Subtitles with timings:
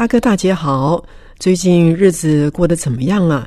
[0.00, 1.04] 大哥大姐好，
[1.38, 3.46] 最近日子过得怎么样啊？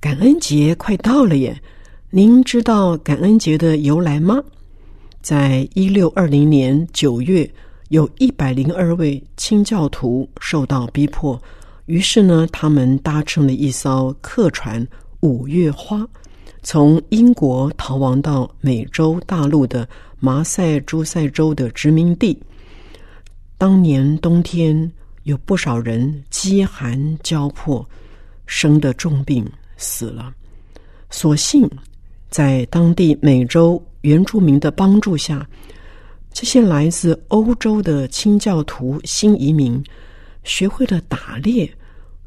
[0.00, 1.56] 感恩节快到了耶！
[2.10, 4.42] 您知道感恩节的由来吗？
[5.22, 7.48] 在一六二零年九月，
[7.90, 11.40] 有一百零二位清教徒受到逼迫，
[11.86, 14.84] 于是呢，他们搭乘了一艘客船
[15.22, 16.04] “五月花”，
[16.64, 22.36] 从英国逃亡到美洲大陆的马赛诸塞州的殖民地。
[23.56, 24.90] 当年冬天。
[25.24, 27.86] 有不少人饥寒交迫，
[28.46, 29.44] 生的重病
[29.76, 30.32] 死了。
[31.10, 31.68] 所幸
[32.30, 35.46] 在当地美洲原住民的帮助下，
[36.32, 39.82] 这些来自欧洲的清教徒新移民
[40.42, 41.70] 学会了打猎、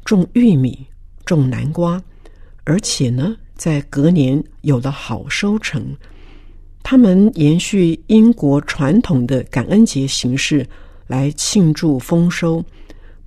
[0.04, 0.86] 种玉米、
[1.24, 2.02] 种南瓜，
[2.64, 5.96] 而且呢，在隔年有了好收成。
[6.82, 10.66] 他们延续英国传统的感恩节形式
[11.06, 12.64] 来庆祝丰收。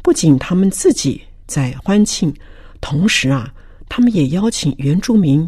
[0.03, 2.33] 不仅他们自己在欢庆，
[2.79, 3.53] 同时啊，
[3.87, 5.47] 他们也邀请原住民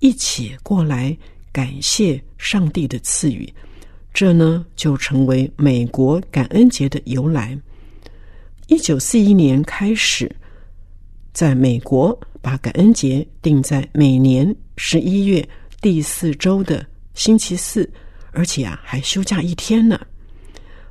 [0.00, 1.16] 一起过来
[1.50, 3.50] 感谢上帝的赐予。
[4.12, 7.58] 这呢，就成为美国感恩节的由来。
[8.66, 10.30] 一九四一年开始，
[11.32, 15.46] 在美国把感恩节定在每年十一月
[15.80, 17.90] 第四周的星期四，
[18.32, 19.98] 而且啊，还休假一天呢。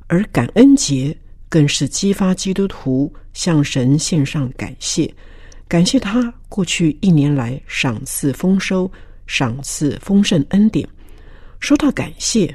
[0.06, 1.16] 而感恩节。
[1.54, 5.08] 更是激发基督徒向神献上感谢，
[5.68, 8.90] 感谢他过去一年来赏赐丰收、
[9.28, 10.84] 赏赐丰盛恩典。
[11.60, 12.52] 说到感谢，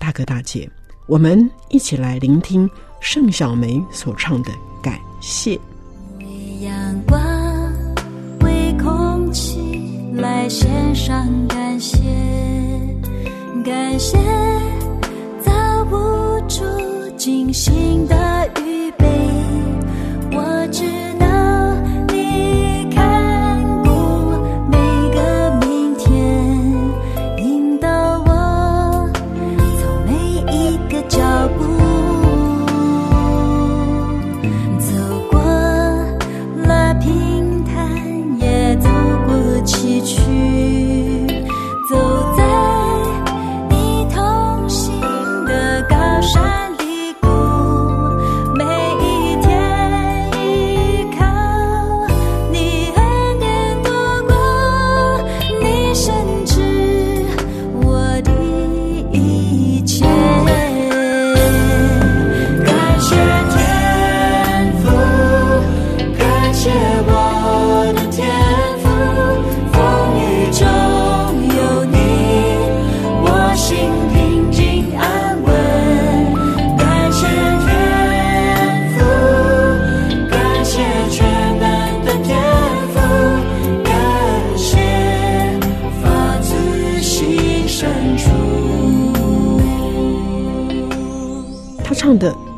[0.00, 0.68] 大哥大姐，
[1.06, 2.68] 我们一起来聆听
[3.00, 4.50] 盛小梅所唱的
[4.82, 5.56] 感谢。
[6.18, 6.24] 为
[6.64, 7.16] 阳光，
[8.40, 9.78] 为空气，
[10.14, 12.00] 来献上感谢，
[13.64, 14.18] 感谢
[15.40, 15.96] 造不
[16.48, 16.64] 出
[17.20, 18.16] 精心的
[18.64, 19.19] 预备。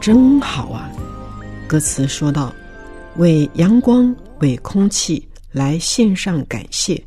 [0.03, 0.91] 真好啊！
[1.69, 2.53] 歌词说到
[3.19, 7.01] ：“为阳光、为空气来献上感谢，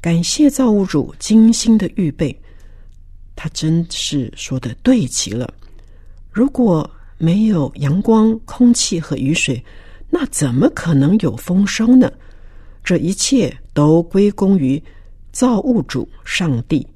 [0.00, 2.34] 感谢造物主精心的预备。”
[3.36, 5.52] 他真是说的对极了。
[6.30, 9.62] 如果没有阳光、空气和雨水，
[10.08, 12.10] 那怎么可能有丰收呢？
[12.82, 14.82] 这一切都归功于
[15.32, 16.86] 造物主上帝，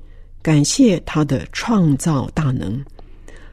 [0.41, 2.83] 感谢他的创造大能。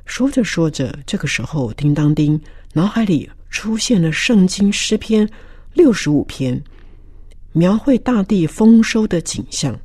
[0.05, 2.39] 说着说着，这个时候，叮当叮，
[2.73, 5.27] 脑海里出现了圣经诗篇
[5.73, 6.61] 六十五篇，
[7.51, 9.77] 描绘大地丰收的景象。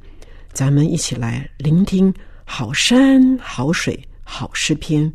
[0.53, 2.13] 咱们一起来聆听
[2.45, 5.11] 好山好水好诗篇。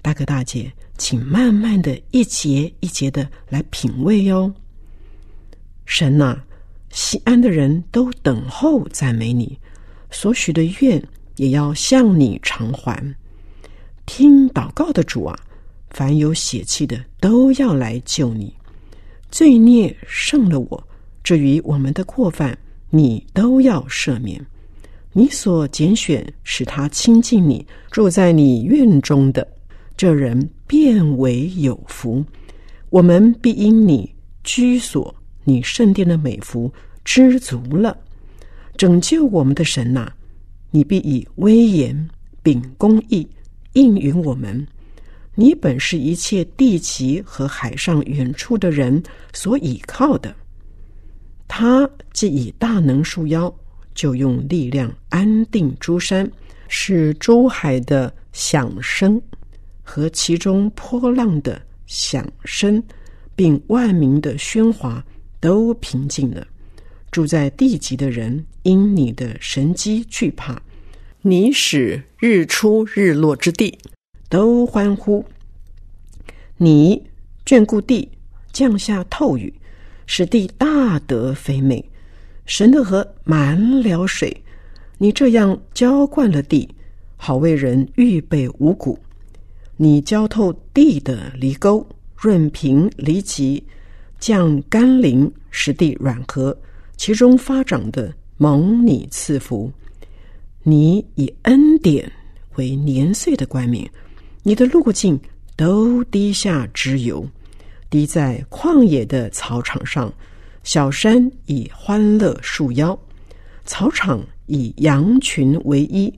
[0.00, 4.52] 大哥大姐，请慢慢的一节一节的来品味哟。
[5.84, 6.40] 神呐，
[6.90, 9.58] 西安的人都等候赞美你，
[10.10, 11.02] 所许的愿
[11.36, 13.14] 也要向你偿还。
[14.08, 15.38] 听祷告的主啊，
[15.90, 18.52] 凡有血气的都要来救你。
[19.30, 20.88] 罪孽胜了我，
[21.22, 22.58] 至于我们的过犯，
[22.88, 24.44] 你都要赦免。
[25.12, 29.46] 你所拣选使他亲近你，住在你院中的
[29.94, 32.24] 这人变为有福。
[32.88, 34.10] 我们必因你
[34.42, 35.14] 居所、
[35.44, 36.72] 你圣殿的美福
[37.04, 37.94] 知足了。
[38.78, 40.10] 拯救我们的神呐、
[40.70, 42.08] 你必以威严
[42.42, 43.28] 秉公义
[43.78, 44.66] 应允我们。
[45.36, 49.00] 你本是一切地极和海上远处的人
[49.32, 50.34] 所倚靠的。
[51.46, 53.54] 他既以大能束腰，
[53.94, 56.28] 就用力量安定诸山，
[56.66, 59.20] 使诸海的响声
[59.84, 62.82] 和其中波浪的响声，
[63.36, 65.04] 并万民的喧哗
[65.38, 66.44] 都平静了。
[67.12, 70.60] 住在地极的人因你的神机惧怕，
[71.28, 73.78] 你使日出日落之地
[74.30, 75.22] 都欢呼。
[76.56, 77.04] 你
[77.44, 78.08] 眷顾地，
[78.50, 79.52] 降下透雨，
[80.06, 81.84] 使地大得肥美。
[82.46, 84.42] 神的河满了水，
[84.96, 86.66] 你这样浇灌了地，
[87.18, 88.98] 好为人预备五谷。
[89.76, 91.86] 你浇透地的犁沟，
[92.16, 93.62] 润平犁脊，
[94.18, 96.56] 降甘霖，使地软和。
[96.96, 99.70] 其中发长的蒙你赐福，
[100.68, 102.12] 你以恩典
[102.56, 103.90] 为年岁的冠冕，
[104.42, 105.18] 你的路径
[105.56, 107.26] 都滴下脂油，
[107.88, 110.12] 滴在旷野的草场上。
[110.64, 112.98] 小山以欢乐束腰，
[113.64, 116.12] 草场以羊群为衣，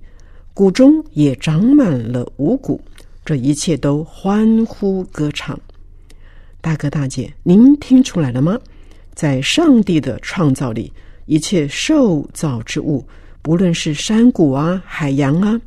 [0.52, 2.80] 谷中也长满了五谷，
[3.24, 5.56] 这一切都欢呼歌唱。
[6.60, 8.58] 大哥大姐，您听出来了吗？
[9.14, 10.92] 在上帝的创造里，
[11.26, 13.06] 一切受造之物，
[13.42, 15.60] 不论是山谷啊、海洋啊、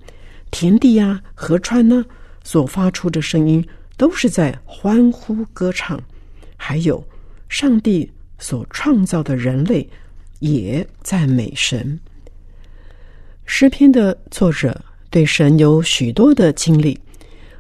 [0.52, 2.06] 田地啊、河川呢，
[2.44, 3.66] 所发出的声音，
[3.98, 6.00] 都是在欢呼歌唱。
[6.56, 7.04] 还有
[7.50, 9.88] 上帝所创造的人类，
[10.40, 12.00] 也赞美神。
[13.46, 14.80] 诗篇的作者
[15.10, 16.98] 对神有许多的经历，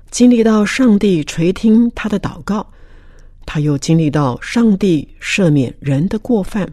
[0.09, 2.66] 经历到上帝垂听他的祷告。
[3.45, 6.71] 他又经历到上帝赦免人的过犯，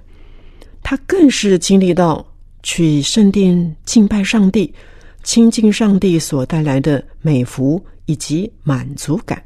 [0.85, 2.25] 他更是经历到
[2.63, 4.73] 去圣殿敬拜上帝、
[5.23, 9.43] 亲近上帝所带来的美福以及满足感。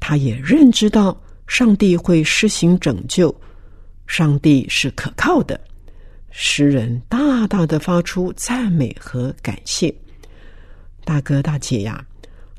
[0.00, 3.34] 他也认知到上帝会施行拯救，
[4.06, 5.60] 上帝是可靠的。
[6.30, 9.92] 诗人大大的发出赞美和感谢。
[11.04, 12.04] 大哥大姐呀，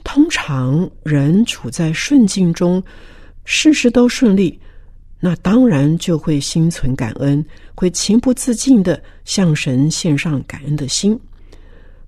[0.04, 2.84] 通常人处在顺境中。
[3.46, 4.60] 事事都顺利，
[5.20, 7.46] 那当然就会心存感恩，
[7.76, 11.20] 会情不自禁的向神献上感恩的心，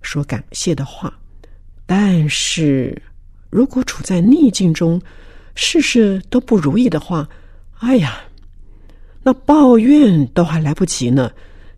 [0.01, 1.13] 说感谢的话。
[1.85, 3.01] 但是
[3.49, 5.01] 如果处在逆境中，
[5.55, 7.27] 事事都不如意的话，
[7.79, 8.21] 哎呀，
[9.21, 11.29] 那抱怨都还来不及呢，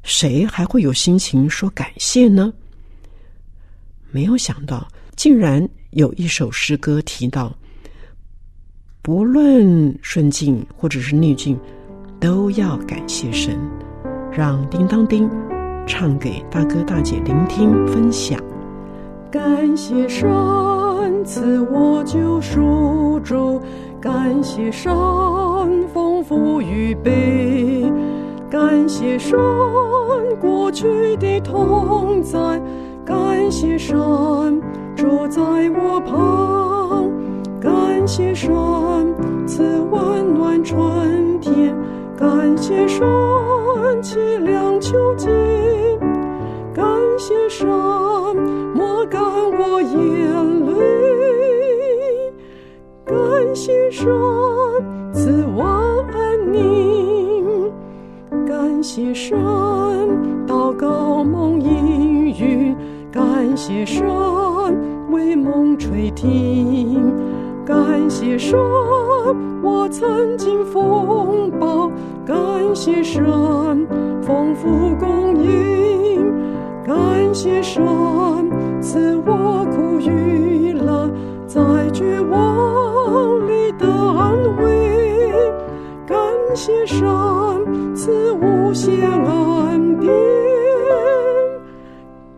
[0.04, 2.54] 谁还会有心情说感谢呢？
[4.12, 7.58] 没有想到，竟然有一首诗歌提到。
[9.04, 11.60] 不论顺境或者是逆境，
[12.22, 13.54] 都要感谢神。
[14.32, 15.30] 让叮当叮
[15.86, 18.40] 唱给大哥大姐聆听分享。
[19.30, 20.26] 感谢神
[21.26, 23.60] 赐我救赎主，
[24.00, 24.90] 感谢神
[25.94, 27.84] 丰富预备，
[28.50, 29.38] 感谢神
[30.40, 32.40] 过去的同在，
[33.04, 33.94] 感谢神
[34.96, 36.83] 住在我旁。
[37.64, 38.52] 感谢神
[39.48, 41.74] 赐温暖春天，
[42.18, 43.02] 感谢神
[44.02, 45.30] 凄凉秋季，
[46.74, 46.86] 感
[47.18, 47.66] 谢神
[48.76, 49.96] 抹干我眼
[50.66, 52.34] 泪，
[53.06, 54.12] 感谢神
[55.14, 55.64] 赐我
[56.12, 57.72] 安宁，
[58.46, 59.40] 感谢神
[60.46, 62.76] 祷告梦应允，
[63.10, 64.06] 感谢神
[65.10, 67.33] 为梦垂听。
[67.66, 68.60] 感谢神，
[69.64, 71.90] 我曾经风暴；
[72.26, 72.36] 感
[72.76, 73.24] 谢神，
[74.22, 76.22] 丰富供应；
[76.86, 77.82] 感谢神，
[78.82, 81.10] 赐我苦与乐，
[81.48, 81.62] 在
[81.94, 85.50] 绝望里的安慰；
[86.06, 86.20] 感
[86.54, 87.08] 谢神，
[87.96, 90.10] 赐无限安定；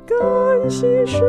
[0.06, 1.20] 感谢神，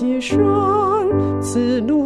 [0.00, 0.38] 感谢神
[1.42, 1.99] 赐路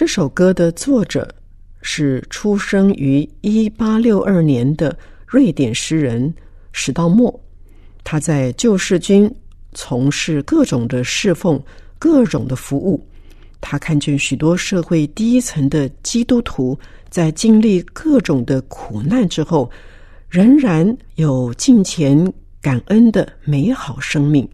[0.00, 1.28] 这首歌的作者
[1.82, 6.32] 是出生于一八六二年的瑞典诗人
[6.72, 7.38] 史道默。
[8.02, 9.30] 他在救世军
[9.74, 11.62] 从事各种的侍奉、
[11.98, 13.06] 各种的服务。
[13.60, 16.78] 他看见许多社会低层的基督徒
[17.10, 19.70] 在经历各种的苦难之后，
[20.30, 24.48] 仍然有敬虔感恩的美好生命。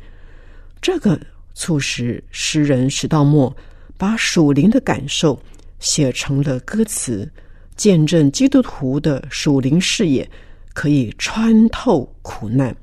[0.82, 1.16] 这个
[1.54, 3.56] 促使诗人史道默
[3.96, 5.38] 把属灵的感受
[5.78, 7.30] 写成了歌词，
[7.76, 10.28] 见证基督徒的属灵视野
[10.74, 12.74] 可以穿透苦难。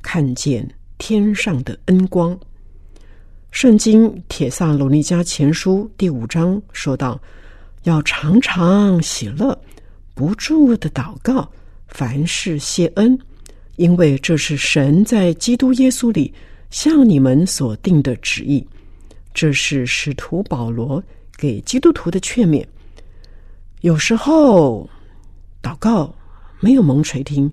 [0.00, 2.38] 看见天上的恩光。
[3.50, 7.20] 圣经《铁萨罗尼迦前书》第五章说道
[7.84, 9.58] ：“要常常喜乐，
[10.14, 11.50] 不住的祷告，
[11.88, 13.18] 凡事谢恩，
[13.76, 16.32] 因为这是神在基督耶稣里
[16.70, 18.66] 向你们所定的旨意。”
[19.38, 21.00] 这是使徒保罗
[21.36, 22.66] 给基督徒的劝勉。
[23.82, 24.90] 有时候
[25.62, 26.12] 祷告
[26.58, 27.48] 没有蒙垂听，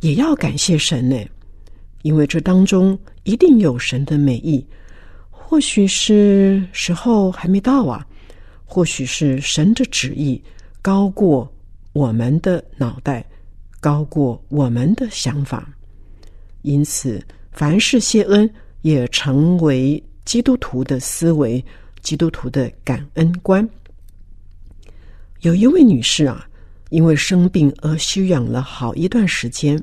[0.00, 1.16] 也要感谢神呢。
[2.02, 4.66] 因为这当中一定有神的美意，
[5.30, 8.04] 或许是时候还没到啊，
[8.64, 10.42] 或许是神的旨意
[10.82, 11.48] 高过
[11.92, 13.24] 我们的脑袋，
[13.78, 15.72] 高过我们的想法。
[16.62, 21.64] 因此，凡事谢恩也成为基督徒的思维，
[22.02, 23.68] 基督徒的感恩观。
[25.40, 26.46] 有一位女士啊，
[26.90, 29.82] 因为生病而休养了好一段时间。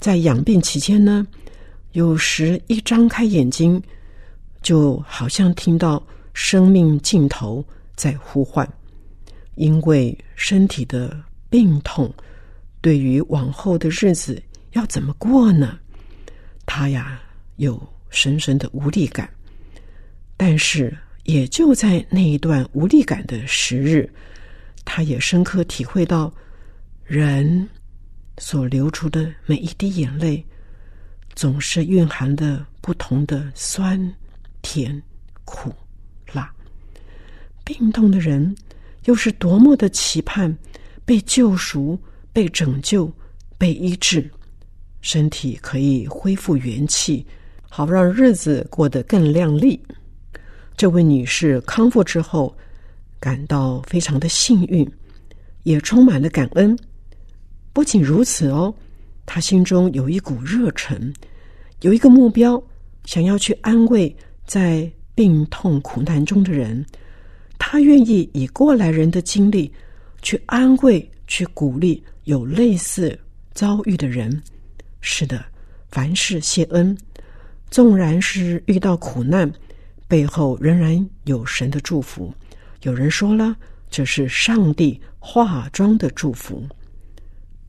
[0.00, 1.26] 在养病期间呢，
[1.92, 3.82] 有时一张开眼睛，
[4.60, 8.68] 就好像听到生命尽头在呼唤。
[9.54, 11.16] 因为身体的
[11.48, 12.12] 病痛，
[12.80, 14.42] 对于往后的日子
[14.72, 15.78] 要怎么过呢？
[16.66, 17.20] 他呀
[17.56, 17.80] 有
[18.10, 19.30] 深深的无力感。
[20.36, 24.08] 但是也就在那一段无力感的时日，
[24.84, 26.32] 他也深刻体会到
[27.04, 27.68] 人。
[28.38, 30.44] 所流出的每一滴眼泪，
[31.36, 34.12] 总是蕴含的不同的酸、
[34.60, 35.00] 甜、
[35.44, 35.72] 苦、
[36.32, 36.52] 辣。
[37.64, 38.52] 病痛的人，
[39.04, 40.52] 又是多么的期盼
[41.04, 41.96] 被救赎、
[42.32, 43.08] 被拯救、
[43.56, 44.28] 被医治，
[45.00, 47.24] 身体可以恢复元气，
[47.70, 49.80] 好让日子过得更亮丽。
[50.76, 52.54] 这位女士康复之后，
[53.20, 54.90] 感到非常的幸运，
[55.62, 56.76] 也充满了感恩。
[57.72, 58.74] 不仅如此哦，
[59.24, 61.12] 她心中有一股热忱，
[61.80, 62.62] 有一个目标，
[63.04, 64.14] 想要去安慰
[64.46, 66.84] 在病痛苦难中的人。
[67.58, 69.72] 她愿意以过来人的经历
[70.22, 73.18] 去安慰、去鼓励有类似
[73.52, 74.42] 遭遇的人。
[75.00, 75.44] 是的，
[75.88, 76.96] 凡事谢恩，
[77.70, 79.50] 纵然是遇到苦难，
[80.06, 82.32] 背后仍然有神的祝福。
[82.82, 83.56] 有人说了，
[83.90, 86.66] 这是上帝化妆的祝福。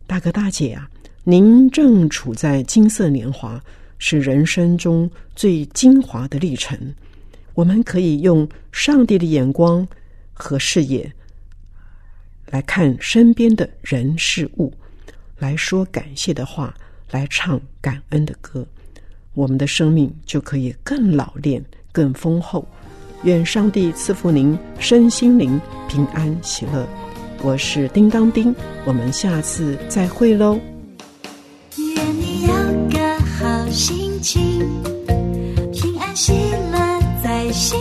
[0.05, 0.89] 大哥大姐啊，
[1.23, 3.59] 您正处在金色年华，
[3.97, 6.93] 是人生中最精华的历程。
[7.53, 9.87] 我们可以用上帝的眼光
[10.33, 11.09] 和视野
[12.47, 14.73] 来看身边的人事物，
[15.37, 16.75] 来说感谢的话，
[17.11, 18.67] 来唱感恩的歌，
[19.33, 21.63] 我们的生命就可以更老练、
[21.95, 22.67] 更丰厚。
[23.23, 26.85] 愿上帝赐福您身心灵平安喜乐。
[27.41, 30.59] 我是叮当叮，我们下次再会喽。
[31.77, 32.53] 愿你有
[32.89, 34.67] 个好心情，
[35.71, 36.33] 平安喜
[36.71, 37.79] 乐在心。